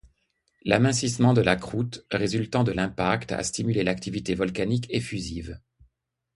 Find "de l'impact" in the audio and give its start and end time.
2.63-3.31